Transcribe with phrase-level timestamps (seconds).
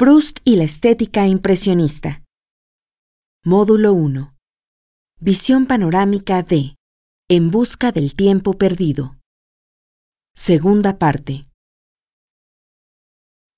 [0.00, 2.22] Proust y la estética impresionista.
[3.44, 4.32] Módulo 1.
[5.18, 6.76] Visión panorámica de
[7.28, 9.16] En busca del tiempo perdido.
[10.36, 11.46] Segunda parte.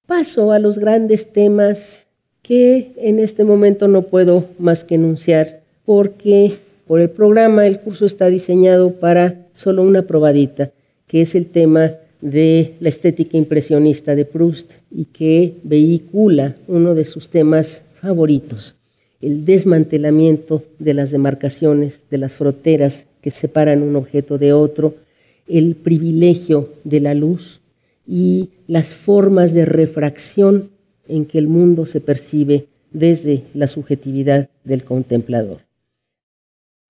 [0.06, 2.06] Paso a los grandes temas
[2.40, 8.06] que en este momento no puedo más que enunciar porque por el programa el curso
[8.06, 10.70] está diseñado para solo una probadita,
[11.06, 17.04] que es el tema de la estética impresionista de Proust y que vehicula uno de
[17.04, 18.76] sus temas favoritos,
[19.20, 24.94] el desmantelamiento de las demarcaciones, de las fronteras que separan un objeto de otro,
[25.46, 27.60] el privilegio de la luz
[28.06, 30.70] y las formas de refracción
[31.08, 35.58] en que el mundo se percibe desde la subjetividad del contemplador.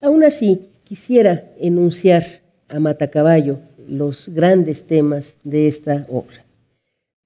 [0.01, 3.59] Aún así, quisiera enunciar a matacaballo
[3.91, 6.45] los grandes temas de esta obra.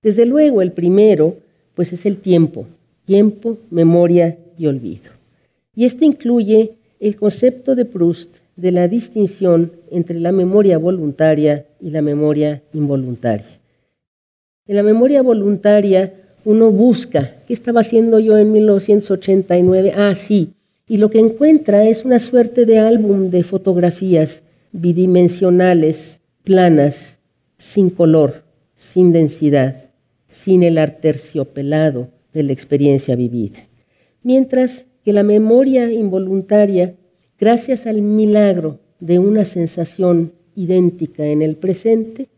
[0.02, 1.36] Desde luego, el primero,
[1.74, 2.66] pues es el tiempo,
[3.04, 5.12] tiempo, memoria y olvido.
[5.74, 11.90] Y esto incluye el concepto de Proust de la distinción entre la memoria voluntaria y
[11.90, 13.58] la memoria involuntaria.
[14.66, 19.92] En la memoria voluntaria uno busca, ¿qué estaba haciendo yo en 1989?
[19.96, 20.50] Ah, sí,
[20.86, 24.42] y lo que encuentra es una suerte de álbum de fotografías
[24.72, 27.18] bidimensionales, planas,
[27.58, 28.44] sin color,
[28.76, 29.86] sin densidad,
[30.28, 33.66] sin el arterciopelado de la experiencia vivida.
[34.22, 36.94] Mientras que la memoria involuntaria,
[37.38, 42.28] gracias al milagro de una sensación idéntica en el presente,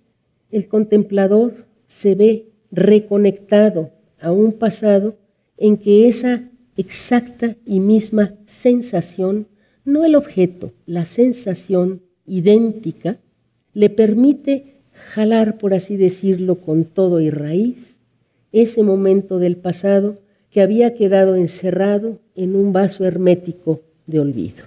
[0.51, 3.91] el contemplador se ve reconectado
[4.21, 5.17] a un pasado
[5.59, 9.47] en que esa exacta y misma sensación,
[9.85, 13.19] no el objeto, la sensación idéntica,
[13.77, 14.73] le permite
[15.13, 17.99] jalar, por así decirlo, con todo y raíz,
[18.51, 20.17] ese momento del pasado
[20.51, 24.65] que había quedado encerrado en un vaso hermético de olvido.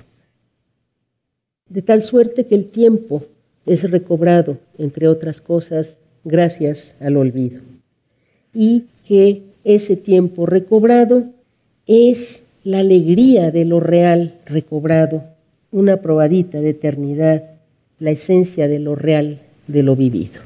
[1.70, 3.24] De tal suerte que el tiempo
[3.66, 7.62] es recobrado, entre otras cosas, gracias al olvido.
[8.54, 11.24] Y que ese tiempo recobrado
[11.88, 15.24] es la alegría de lo real recobrado,
[15.72, 17.59] una probadita de eternidad,
[18.00, 20.42] la esencia de lo real de lo vivido.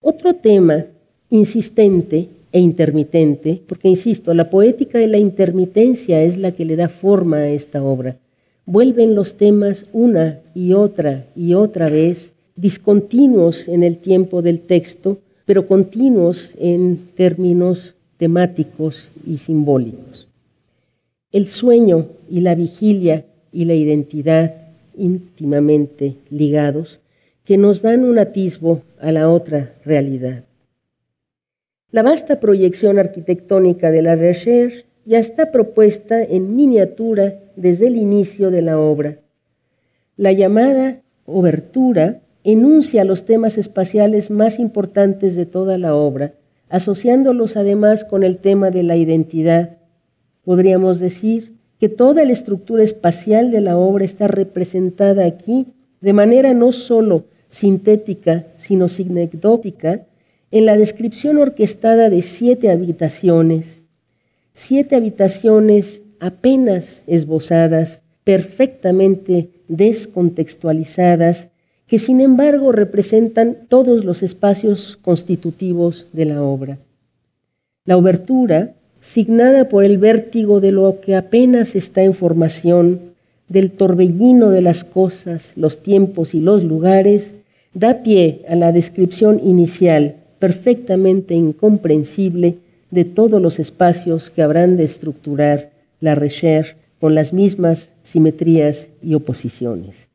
[0.00, 0.86] Otro tema
[1.30, 6.88] insistente e intermitente, porque insisto, la poética de la intermitencia es la que le da
[6.88, 8.16] forma a esta obra.
[8.66, 15.18] Vuelven los temas una y otra y otra vez, discontinuos en el tiempo del texto,
[15.44, 20.28] pero continuos en términos temáticos y simbólicos.
[21.32, 24.54] El sueño y la vigilia y la identidad
[24.96, 27.00] íntimamente ligados
[27.44, 30.44] que nos dan un atisbo a la otra realidad.
[31.90, 38.50] La vasta proyección arquitectónica de la Recherche ya está propuesta en miniatura desde el inicio
[38.50, 39.18] de la obra.
[40.16, 46.34] La llamada obertura enuncia los temas espaciales más importantes de toda la obra
[46.74, 49.78] asociándolos además con el tema de la identidad.
[50.42, 51.53] Podríamos decir
[51.84, 55.66] que toda la estructura espacial de la obra está representada aquí
[56.00, 60.06] de manera no sólo sintética, sino sinecdótica,
[60.50, 63.82] en la descripción orquestada de siete habitaciones,
[64.54, 71.48] siete habitaciones apenas esbozadas, perfectamente descontextualizadas,
[71.86, 76.78] que sin embargo representan todos los espacios constitutivos de la obra.
[77.84, 78.74] La obertura,
[79.04, 83.12] signada por el vértigo de lo que apenas está en formación,
[83.48, 87.32] del torbellino de las cosas, los tiempos y los lugares,
[87.74, 92.56] da pie a la descripción inicial, perfectamente incomprensible,
[92.90, 99.14] de todos los espacios que habrán de estructurar la recherche con las mismas simetrías y
[99.14, 100.08] oposiciones.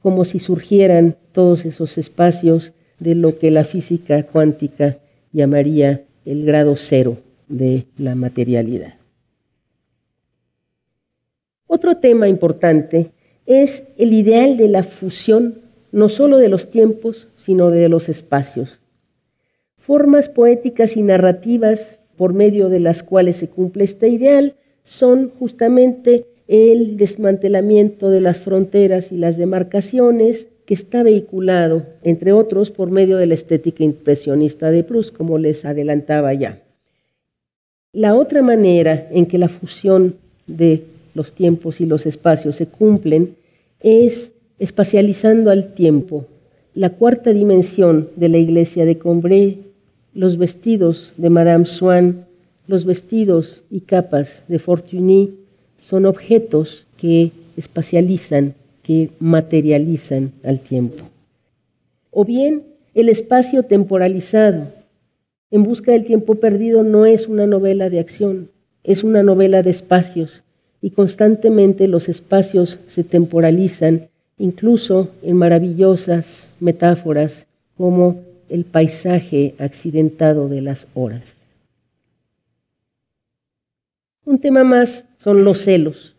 [0.00, 4.96] Como si surgieran todos esos espacios de lo que la física cuántica
[5.32, 7.18] llamaría el grado cero
[7.52, 8.94] de la materialidad.
[11.66, 13.12] Otro tema importante
[13.46, 15.60] es el ideal de la fusión
[15.90, 18.80] no solo de los tiempos, sino de los espacios.
[19.76, 26.26] Formas poéticas y narrativas por medio de las cuales se cumple este ideal son justamente
[26.48, 33.16] el desmantelamiento de las fronteras y las demarcaciones que está vehiculado, entre otros, por medio
[33.16, 36.62] de la estética impresionista de Proust, como les adelantaba ya.
[37.92, 40.16] La otra manera en que la fusión
[40.46, 40.84] de
[41.14, 43.36] los tiempos y los espacios se cumplen
[43.80, 46.26] es espacializando al tiempo.
[46.74, 49.72] La cuarta dimensión de la iglesia de Combray
[50.14, 52.26] los vestidos de Madame Swann,
[52.66, 55.30] los vestidos y capas de Fortuny
[55.78, 61.04] son objetos que espacializan, que materializan al tiempo.
[62.10, 62.62] O bien
[62.94, 64.66] el espacio temporalizado.
[65.52, 68.48] En busca del tiempo perdido no es una novela de acción,
[68.84, 70.42] es una novela de espacios
[70.80, 74.08] y constantemente los espacios se temporalizan,
[74.38, 77.46] incluso en maravillosas metáforas
[77.76, 81.34] como el paisaje accidentado de las horas.
[84.24, 86.14] Un tema más son los celos.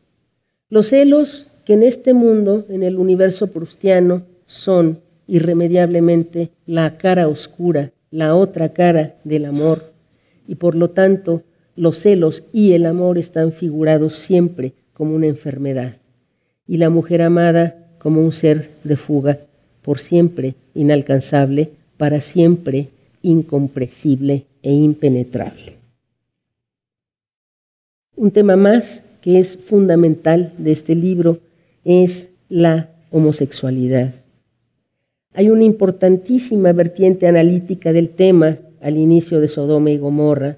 [0.69, 7.91] Los celos que en este mundo, en el universo prustiano, son irremediablemente la cara oscura,
[8.13, 9.91] la otra cara del amor,
[10.47, 11.41] y por lo tanto
[11.75, 15.97] los celos y el amor están figurados siempre como una enfermedad,
[16.67, 19.39] y la mujer amada como un ser de fuga,
[19.81, 22.89] por siempre inalcanzable, para siempre
[23.23, 25.77] incomprensible e impenetrable.
[28.15, 31.39] Un tema más que es fundamental de este libro
[31.83, 34.13] es la homosexualidad.
[35.35, 40.57] Hay una importantísima vertiente analítica del tema al inicio de Sodoma y Gomorra.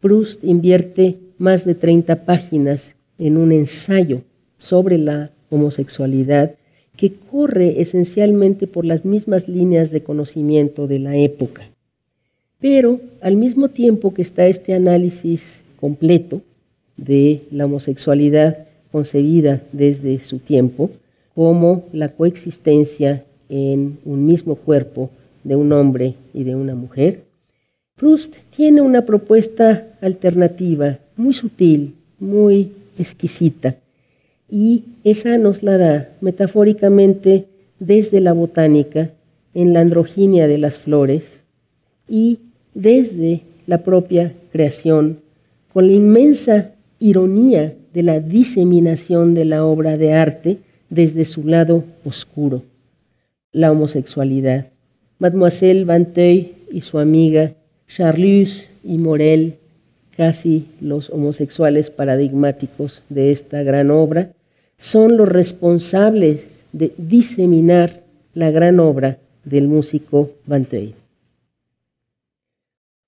[0.00, 4.22] Proust invierte más de 30 páginas en un ensayo
[4.56, 6.54] sobre la homosexualidad
[6.96, 11.68] que corre esencialmente por las mismas líneas de conocimiento de la época.
[12.58, 16.40] Pero al mismo tiempo que está este análisis completo
[16.96, 20.90] de la homosexualidad concebida desde su tiempo,
[21.34, 25.10] como la coexistencia en un mismo cuerpo
[25.44, 27.24] de un hombre y de una mujer,
[27.96, 33.76] Proust tiene una propuesta alternativa muy sutil, muy exquisita,
[34.50, 37.46] y esa nos la da metafóricamente
[37.78, 39.10] desde la botánica,
[39.54, 41.40] en la androginia de las flores,
[42.08, 42.38] y
[42.74, 45.20] desde la propia creación,
[45.72, 50.58] con la inmensa ironía de la diseminación de la obra de arte
[50.90, 52.62] desde su lado oscuro,
[53.52, 54.68] la homosexualidad.
[55.18, 57.54] Mademoiselle Vanteuil y su amiga
[57.88, 59.58] Charlus y Morel
[60.16, 64.32] casi los homosexuales paradigmáticos de esta gran obra,
[64.78, 68.02] son los responsables de diseminar
[68.34, 70.94] la gran obra del músico Vanteuil.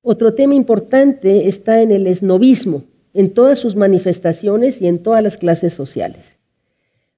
[0.03, 2.85] Otro tema importante está en el esnovismo,
[3.15, 6.39] en todas sus manifestaciones y en todas las clases sociales.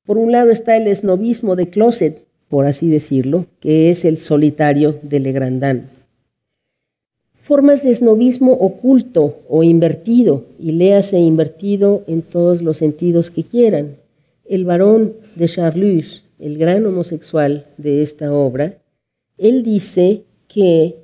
[0.04, 4.98] Por un lado está el esnovismo de closet, por así decirlo, que es el solitario
[5.02, 5.88] de Legrandin
[7.50, 13.96] formas de esnovismo oculto o invertido, y léase invertido en todos los sentidos que quieran.
[14.44, 18.78] El varón de Charlus, el gran homosexual de esta obra,
[19.36, 20.94] él dice que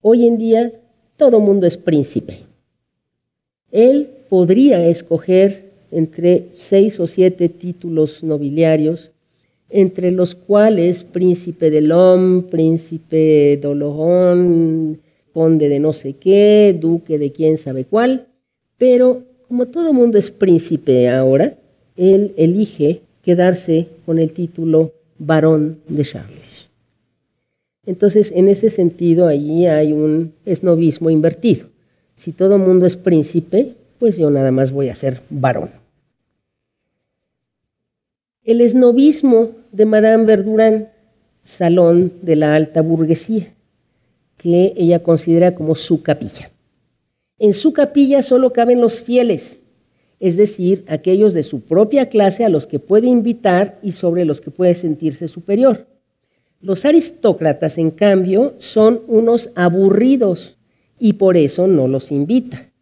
[0.00, 0.72] hoy en día
[1.16, 2.40] todo mundo es príncipe.
[3.70, 9.11] Él podría escoger entre seis o siete títulos nobiliarios,
[9.72, 14.98] entre los cuales príncipe de Lom, príncipe d'Oloron,
[15.32, 18.26] conde de no sé qué, duque de quién sabe cuál,
[18.78, 21.54] pero como todo mundo es príncipe ahora,
[21.96, 26.68] él elige quedarse con el título varón de Charles.
[27.84, 31.66] Entonces, en ese sentido, allí hay un esnovismo invertido.
[32.16, 35.81] Si todo mundo es príncipe, pues yo nada más voy a ser varón.
[38.44, 40.88] El esnovismo de Madame Verduran,
[41.44, 43.54] salón de la alta burguesía
[44.36, 46.50] que ella considera como su capilla.
[47.38, 49.60] En su capilla solo caben los fieles,
[50.18, 54.40] es decir, aquellos de su propia clase a los que puede invitar y sobre los
[54.40, 55.86] que puede sentirse superior.
[56.60, 60.56] Los aristócratas, en cambio, son unos aburridos
[60.98, 62.72] y por eso no los invita.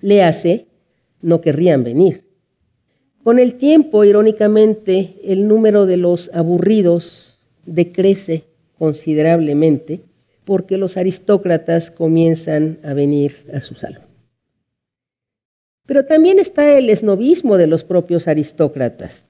[0.00, 0.68] Le hace,
[1.20, 2.25] no querrían venir.
[3.26, 8.44] Con el tiempo, irónicamente, el número de los aburridos decrece
[8.78, 10.02] considerablemente
[10.44, 14.02] porque los aristócratas comienzan a venir a su salón.
[15.86, 19.24] Pero también está el esnovismo de los propios aristócratas.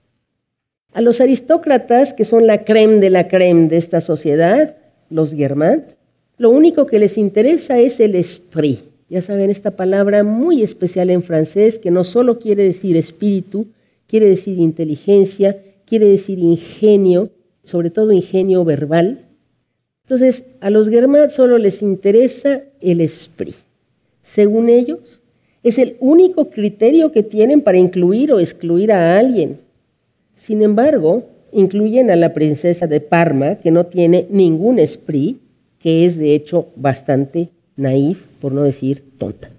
[0.92, 4.76] A los aristócratas, que son la creme de la creme de esta sociedad,
[5.08, 5.92] los Guermant,
[6.36, 8.80] lo único que les interesa es el esprit.
[9.08, 13.68] Ya saben, esta palabra muy especial en francés que no solo quiere decir espíritu,
[14.06, 17.30] quiere decir inteligencia, quiere decir ingenio,
[17.64, 19.26] sobre todo ingenio verbal,
[20.06, 23.56] entonces, a los Germán solo les interesa el esprit.
[24.22, 25.20] Según ellos,
[25.64, 29.58] es el único criterio que tienen para incluir o excluir a alguien.
[30.36, 35.38] Sin embargo, incluyen a la princesa de Parma, que no tiene ningún esprit,
[35.80, 39.55] que es de hecho bastante naif, por no decir tonta.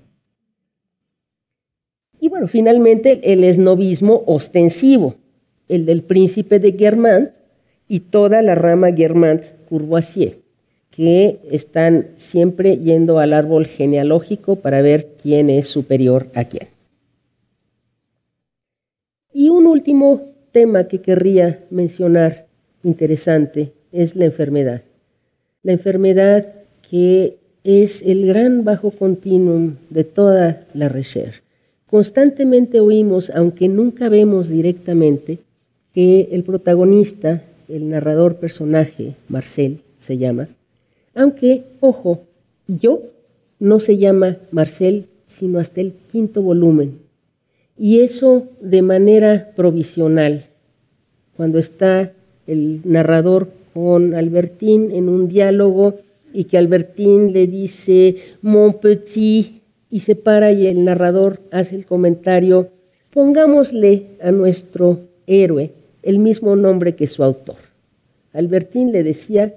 [2.27, 5.15] Y bueno, finalmente el esnovismo ostensivo,
[5.69, 7.31] el del príncipe de Guermantes
[7.88, 10.39] y toda la rama Guermantes-Courvoisier,
[10.91, 16.67] que están siempre yendo al árbol genealógico para ver quién es superior a quién.
[19.31, 22.48] Y un último tema que querría mencionar
[22.84, 24.81] interesante es la enfermedad.
[25.63, 26.46] La enfermedad
[26.89, 31.47] que es el gran bajo continuum de toda la recherche.
[31.89, 35.39] Constantemente oímos, aunque nunca vemos directamente,
[35.94, 40.48] que el protagonista, el narrador personaje, Marcel se llama,
[41.15, 42.22] aunque, ojo,
[42.67, 43.01] yo
[43.60, 47.00] no se llama Marcel sino hasta el quinto volumen.
[47.77, 50.46] Y eso de manera provisional,
[51.36, 52.12] cuando está
[52.48, 55.96] el narrador con Albertín en un diálogo
[56.34, 59.56] y que Albertín le dice, mon petit,
[59.89, 62.70] y se para y el narrador hace el comentario,
[63.12, 65.72] pongámosle a nuestro héroe
[66.03, 67.56] el mismo nombre que su autor.
[68.34, 69.53] Albertín le decía,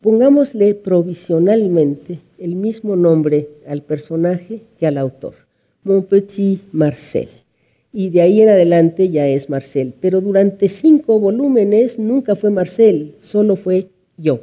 [0.00, 5.34] pongámosle provisionalmente el mismo nombre al personaje que al autor,
[5.84, 7.28] mon petit Marcel.
[7.92, 9.92] Y de ahí en adelante ya es Marcel.
[10.00, 14.40] Pero durante cinco volúmenes nunca fue Marcel, solo fue yo.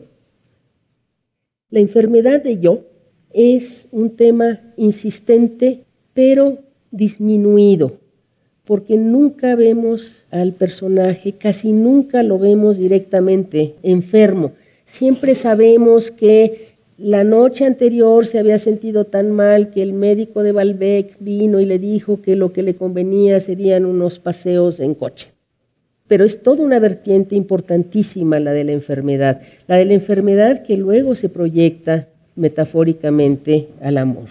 [1.72, 2.84] La enfermedad de yo
[3.34, 5.84] es un tema insistente,
[6.14, 6.60] pero
[6.92, 7.94] disminuido,
[8.66, 14.52] porque nunca vemos al personaje, casi nunca lo vemos directamente enfermo.
[14.86, 20.52] Siempre sabemos que la noche anterior se había sentido tan mal que el médico de
[20.52, 25.32] Balbec vino y le dijo que lo que le convenía serían unos paseos en coche.
[26.08, 30.76] Pero es toda una vertiente importantísima la de la enfermedad, la de la enfermedad que
[30.76, 32.10] luego se proyecta
[32.40, 34.30] metafóricamente al amor.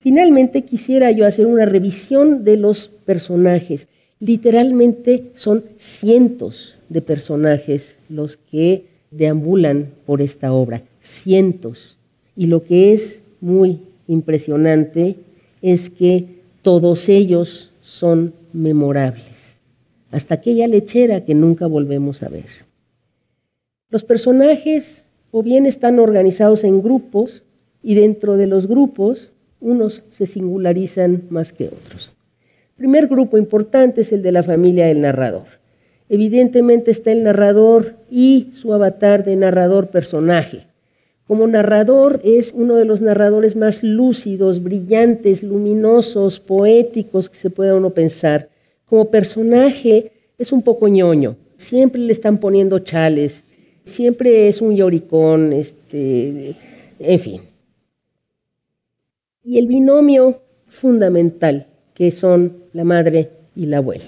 [0.00, 3.88] Finalmente quisiera yo hacer una revisión de los personajes.
[4.18, 11.96] Literalmente son cientos de personajes los que deambulan por esta obra, cientos.
[12.34, 15.16] Y lo que es muy impresionante
[15.62, 16.26] es que
[16.62, 19.36] todos ellos son memorables
[20.10, 22.46] hasta aquella lechera que nunca volvemos a ver.
[23.90, 25.04] Los personajes
[25.36, 27.42] o bien están organizados en grupos
[27.82, 32.14] y dentro de los grupos unos se singularizan más que otros.
[32.74, 35.44] Primer grupo importante es el de la familia del narrador.
[36.08, 40.68] Evidentemente está el narrador y su avatar de narrador personaje.
[41.26, 47.74] Como narrador es uno de los narradores más lúcidos, brillantes, luminosos, poéticos que se pueda
[47.74, 48.48] uno pensar
[48.86, 51.36] como personaje es un poco ñoño.
[51.58, 53.44] Siempre le están poniendo chales,
[53.86, 56.54] siempre es un lloricón, este,
[56.98, 57.40] en fin.
[59.42, 64.04] Y el binomio fundamental, que son la madre y la abuela.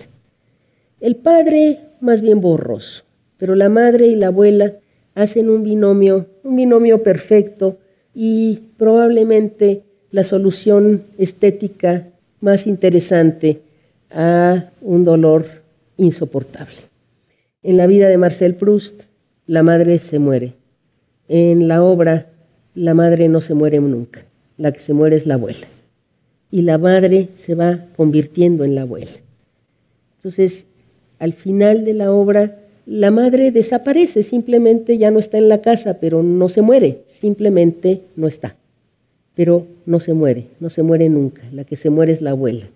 [1.01, 3.05] El padre más bien borroso,
[3.39, 4.75] pero la madre y la abuela
[5.15, 7.79] hacen un binomio, un binomio perfecto
[8.15, 12.09] y probablemente la solución estética
[12.41, 13.61] más interesante
[14.11, 15.47] a un dolor
[15.97, 16.77] insoportable.
[17.63, 19.03] En la vida de Marcel Proust,
[19.49, 20.53] la madre se muere.
[21.27, 22.27] En la obra,
[22.77, 24.25] la madre no se muere nunca.
[24.57, 25.67] La que se muere es la abuela.
[26.53, 29.11] Y la madre se va convirtiendo en la abuela.
[30.19, 30.67] Entonces,
[31.19, 35.95] al final de la obra, la madre desaparece, simplemente ya no está en la casa,
[35.95, 38.55] pero no se muere, simplemente no está.
[39.35, 41.43] Pero no se muere, no se muere nunca.
[41.53, 42.69] La que se muere es la abuela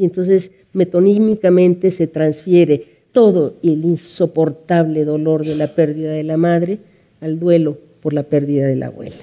[0.00, 6.78] y entonces metonímicamente se transfiere todo el insoportable dolor de la pérdida de la madre
[7.20, 9.16] al duelo por la pérdida de la abuela.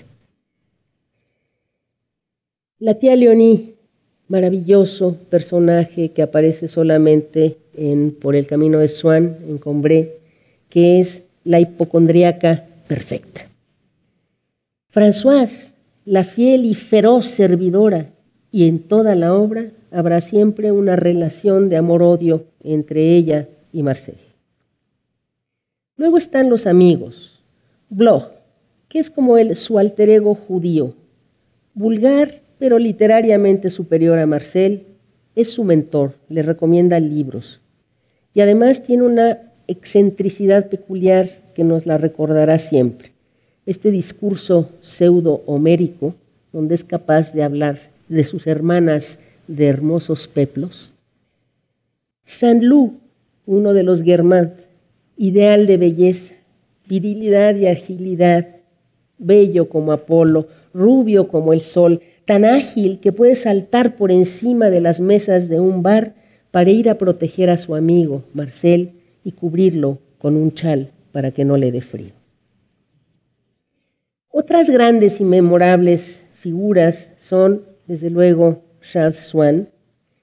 [2.80, 3.74] La tía Leonie,
[4.28, 10.20] maravilloso personaje que aparece solamente en Por el camino de Swan, en Combré,
[10.70, 13.48] que es la hipocondríaca perfecta.
[14.90, 15.74] Françoise,
[16.06, 18.08] la fiel y feroz servidora,
[18.52, 24.18] y en toda la obra habrá siempre una relación de amor-odio entre ella y Marcel.
[25.96, 27.40] Luego están los amigos.
[27.90, 28.26] Bloch,
[28.90, 30.94] que es como el, su alter ego judío,
[31.74, 34.84] vulgar pero literariamente superior a Marcel,
[35.36, 37.60] es su mentor, le recomienda libros.
[38.34, 43.12] Y además tiene una excentricidad peculiar que nos la recordará siempre.
[43.66, 46.16] Este discurso pseudo-homérico,
[46.52, 50.92] donde es capaz de hablar de sus hermanas de hermosos peplos.
[52.26, 52.94] Saint-Loup,
[53.48, 54.68] uno de los Guermantes,
[55.16, 56.36] ideal de belleza,
[56.86, 58.58] virilidad y agilidad,
[59.18, 64.82] bello como Apolo, rubio como el sol, tan ágil que puede saltar por encima de
[64.82, 66.14] las mesas de un bar
[66.52, 68.92] para ir a proteger a su amigo, Marcel,
[69.24, 72.14] y cubrirlo con un chal para que no le dé frío.
[74.30, 79.70] Otras grandes y memorables figuras son, desde luego, Charles Swann,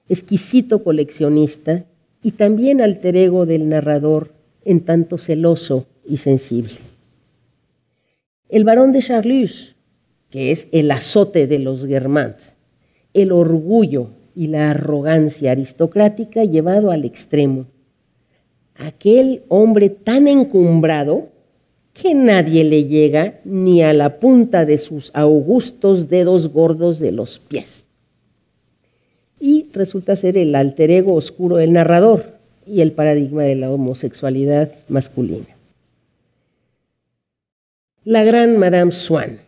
[0.07, 1.85] exquisito coleccionista
[2.25, 4.31] y también alter ego del narrador,
[4.63, 6.73] en tanto celoso y sensible.
[8.49, 9.75] El barón de Charlus,
[10.31, 12.55] que es el azote de los Guermantes,
[13.13, 17.67] el orgullo y la arrogancia aristocrática llevado al extremo.
[18.73, 21.29] Aquel hombre tan encumbrado
[21.93, 27.37] que nadie le llega ni a la punta de sus augustos dedos gordos de los
[27.37, 27.84] pies.
[29.39, 34.71] Y resulta ser el alter ego oscuro del narrador y el paradigma de la homosexualidad
[34.89, 35.55] masculina.
[38.03, 39.39] La gran Madame Swann,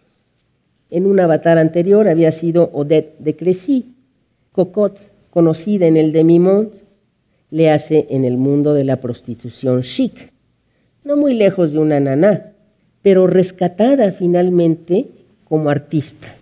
[0.89, 3.94] en un avatar anterior había sido Odette de Crécy,
[4.51, 6.79] Cocotte, conocida en el demi-monde,
[7.51, 10.32] le hace en el mundo de la prostitución chic,
[11.03, 12.53] no muy lejos de una naná,
[13.01, 15.06] pero rescatada finalmente
[15.44, 16.36] como artista,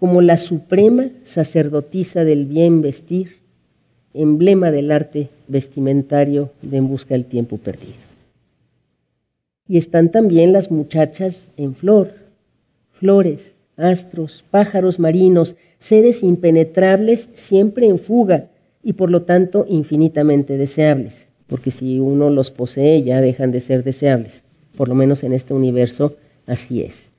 [0.00, 3.36] como la suprema sacerdotisa del bien vestir,
[4.14, 7.92] emblema del arte vestimentario de En Busca del Tiempo Perdido.
[9.68, 12.14] Y están también las muchachas en flor,
[12.92, 18.46] flores, astros, pájaros marinos, seres impenetrables siempre en fuga
[18.82, 23.84] y por lo tanto infinitamente deseables, porque si uno los posee ya dejan de ser
[23.84, 24.42] deseables,
[24.78, 26.16] por lo menos en este universo
[26.46, 27.09] así es.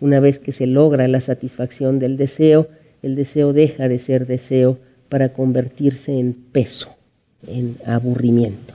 [0.00, 2.68] Una vez que se logra la satisfacción del deseo,
[3.02, 4.78] el deseo deja de ser deseo
[5.08, 6.88] para convertirse en peso,
[7.46, 8.74] en aburrimiento.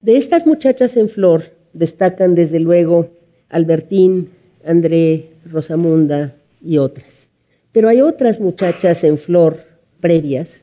[0.00, 3.10] De estas muchachas en flor destacan desde luego
[3.48, 4.30] Albertín,
[4.64, 7.28] André, Rosamunda y otras.
[7.72, 9.64] Pero hay otras muchachas en flor
[10.00, 10.62] previas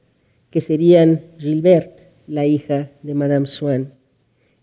[0.49, 1.91] que serían Gilbert,
[2.27, 3.93] la hija de Madame Swann,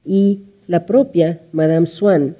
[0.04, 2.37] y la propia Madame Swann,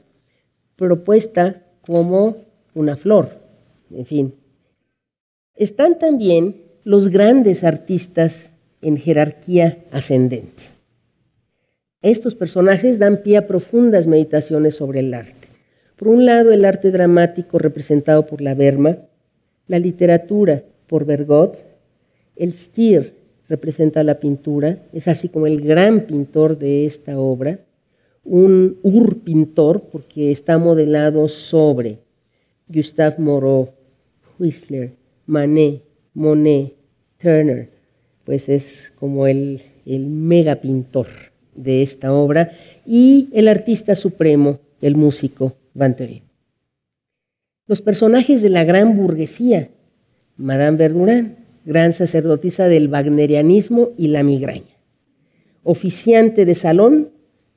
[0.81, 2.37] propuesta como
[2.75, 3.29] una flor.
[3.95, 4.35] En fin.
[5.55, 10.62] Están también los grandes artistas en jerarquía ascendente.
[12.01, 15.49] Estos personajes dan pie a profundas meditaciones sobre el arte.
[15.97, 18.97] Por un lado, el arte dramático representado por la Berma,
[19.66, 21.62] la literatura por Bergot,
[22.37, 23.12] el Stier
[23.51, 27.59] representa la pintura, es así como el gran pintor de esta obra,
[28.25, 31.99] un ur-pintor porque está modelado sobre
[32.69, 33.71] Gustave Moreau,
[34.39, 34.93] Whistler,
[35.27, 35.83] Manet,
[36.15, 36.75] Monet,
[37.19, 37.69] Turner,
[38.25, 41.07] pues es como el, el mega pintor
[41.55, 42.53] de esta obra,
[42.87, 45.97] y el artista supremo, el músico Van
[47.67, 49.69] Los personajes de la gran burguesía,
[50.37, 54.77] Madame Verdurán, gran sacerdotisa del wagnerianismo y la migraña,
[55.63, 57.11] oficiante de salón,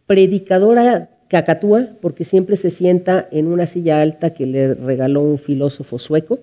[0.06, 5.98] predicadora cacatúa, porque siempre se sienta en una silla alta que le regaló un filósofo
[5.98, 6.40] sueco,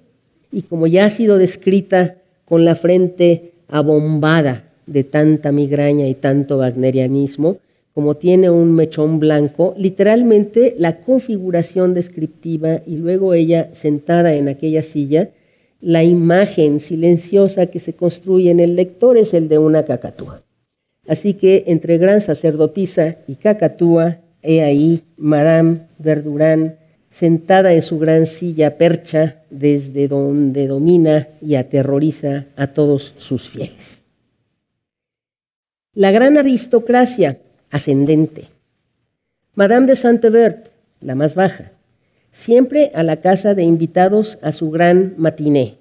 [0.50, 6.58] y como ya ha sido descrita con la frente abombada de tanta migraña y tanto
[6.58, 7.58] wagnerianismo,
[7.94, 14.82] como tiene un mechón blanco, literalmente la configuración descriptiva y luego ella sentada en aquella
[14.82, 15.30] silla,
[15.80, 20.42] la imagen silenciosa que se construye en el lector es el de una cacatúa.
[21.10, 26.76] Así que entre gran sacerdotisa y cacatúa, he ahí Madame Verdurán
[27.10, 34.04] sentada en su gran silla percha desde donde domina y aterroriza a todos sus fieles.
[35.94, 37.38] La gran aristocracia
[37.72, 38.44] ascendente.
[39.56, 40.68] Madame de Saint-Evert,
[41.00, 41.72] la más baja,
[42.30, 45.74] siempre a la casa de invitados a su gran matiné,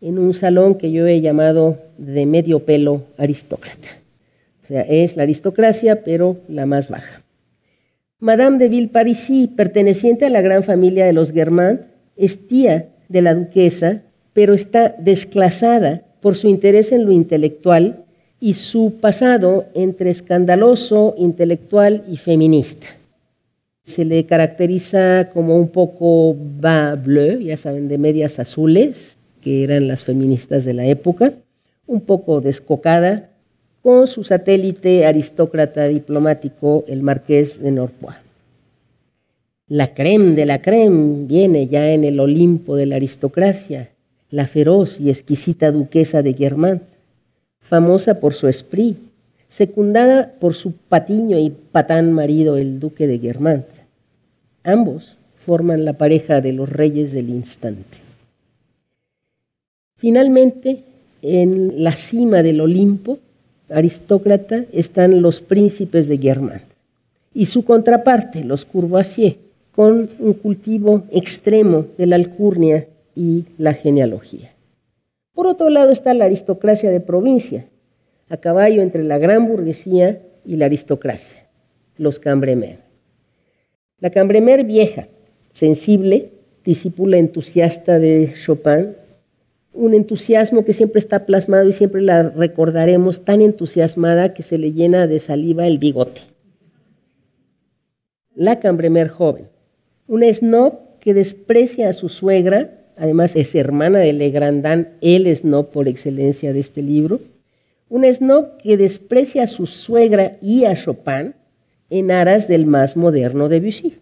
[0.00, 4.03] en un salón que yo he llamado de medio pelo aristócrata.
[4.64, 7.22] O sea, es la aristocracia, pero la más baja.
[8.18, 13.34] Madame de Villeparisis, perteneciente a la gran familia de los Guermantes, es tía de la
[13.34, 18.04] duquesa, pero está desclasada por su interés en lo intelectual
[18.40, 22.86] y su pasado entre escandaloso, intelectual y feminista.
[23.84, 29.88] Se le caracteriza como un poco bas bleu, ya saben, de medias azules, que eran
[29.88, 31.34] las feministas de la época,
[31.86, 33.28] un poco descocada,
[33.84, 38.16] con su satélite aristócrata diplomático, el marqués de Norpois.
[39.68, 43.90] La creme de la creme viene ya en el Olimpo de la aristocracia,
[44.30, 46.94] la feroz y exquisita duquesa de Guermantes
[47.60, 48.96] famosa por su esprit,
[49.50, 53.84] secundada por su patiño y patán marido, el duque de Guermantes.
[54.62, 57.98] Ambos forman la pareja de los reyes del instante.
[59.96, 60.84] Finalmente,
[61.20, 63.18] en la cima del Olimpo
[63.70, 66.68] aristócrata están los príncipes de Guermantes
[67.32, 69.36] y su contraparte, los Courvoisier,
[69.72, 74.52] con un cultivo extremo de la alcurnia y la genealogía.
[75.34, 77.66] Por otro lado está la aristocracia de provincia,
[78.28, 81.46] a caballo entre la gran burguesía y la aristocracia,
[81.98, 82.78] los Cambremer.
[83.98, 85.08] La Cambremer vieja,
[85.52, 86.30] sensible,
[86.64, 88.94] discípula entusiasta de Chopin,
[89.74, 94.72] un entusiasmo que siempre está plasmado y siempre la recordaremos tan entusiasmada que se le
[94.72, 96.22] llena de saliva el bigote.
[98.34, 99.48] La Cambremer joven,
[100.06, 105.88] una snob que desprecia a su suegra, además es hermana de Legrandin, el snob por
[105.88, 107.20] excelencia de este libro,
[107.88, 111.34] una snob que desprecia a su suegra y a Chopin
[111.90, 113.98] en aras del más moderno Debussy.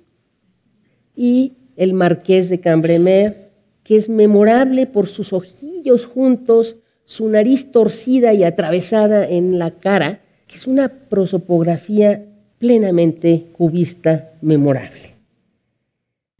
[1.17, 3.42] Y el marqués de Cambremer,
[3.85, 10.21] que es memorable por sus ojillos juntos, su nariz torcida y atravesada en la cara,
[10.47, 12.25] que es una prosopografía
[12.59, 15.13] plenamente cubista memorable.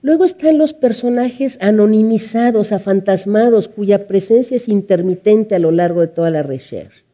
[0.01, 6.31] Luego están los personajes anonimizados, afantasmados, cuya presencia es intermitente a lo largo de toda
[6.31, 7.05] la recherche.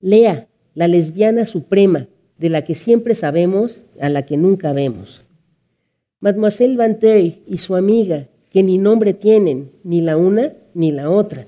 [0.00, 2.06] Lea, la lesbiana suprema,
[2.38, 5.24] de la que siempre sabemos, a la que nunca vemos.
[6.20, 11.44] Mademoiselle Vanteuil y su amiga, que ni nombre tienen, ni la una ni la otra.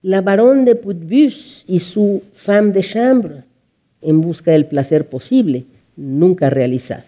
[0.00, 3.44] La baronne de Putbus y su femme de chambre,
[4.00, 5.66] en busca del placer posible,
[5.96, 7.04] nunca realizado.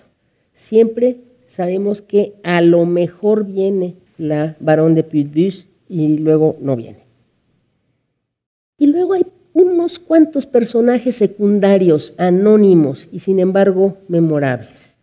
[0.53, 1.17] Siempre
[1.49, 7.01] sabemos que a lo mejor viene la baronne de Putbus y luego no viene.
[8.77, 14.95] Y luego hay unos cuantos personajes secundarios, anónimos y sin embargo memorables.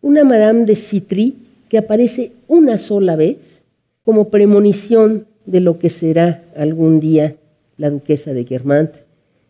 [0.00, 3.62] Una Madame de Citry que aparece una sola vez
[4.04, 7.36] como premonición de lo que será algún día
[7.76, 9.02] la duquesa de Guermantes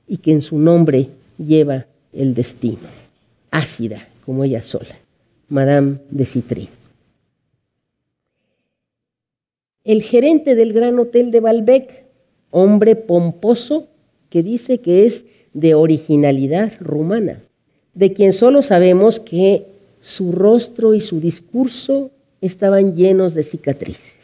[0.09, 2.89] y que en su nombre lleva el destino.
[3.51, 4.97] Ácida, como ella sola,
[5.49, 6.69] Madame de Citry.
[9.85, 12.05] El gerente del Gran Hotel de Balbec,
[12.51, 13.87] hombre pomposo
[14.31, 17.41] que dice que es de originalidad rumana,
[17.95, 19.67] de quien solo sabemos que
[20.07, 24.15] su rostro y su discurso estaban llenos de cicatrices.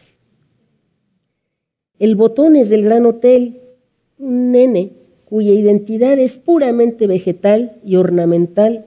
[1.98, 3.56] El botones del gran hotel,
[4.16, 4.92] un nene
[5.24, 8.86] cuya identidad es puramente vegetal y ornamental,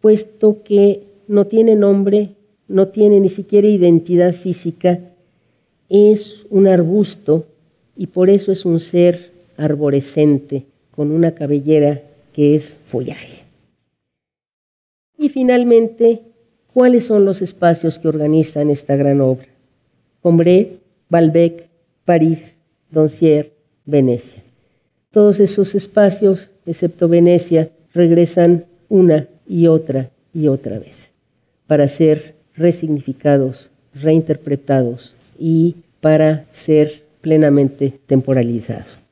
[0.00, 2.30] puesto que no tiene nombre,
[2.66, 4.98] no tiene ni siquiera identidad física,
[5.88, 7.46] es un arbusto
[7.96, 13.43] y por eso es un ser arborescente con una cabellera que es follaje.
[15.18, 16.20] Y finalmente,
[16.72, 19.46] ¿cuáles son los espacios que organizan esta gran obra?
[20.22, 21.68] Combré, Balbec,
[22.04, 22.56] París,
[22.90, 23.52] Doncier,
[23.84, 24.42] Venecia.
[25.10, 31.12] Todos esos espacios, excepto Venecia, regresan una y otra y otra vez
[31.66, 39.03] para ser resignificados, reinterpretados y para ser plenamente temporalizados.